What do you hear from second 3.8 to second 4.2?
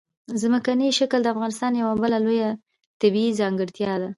ده.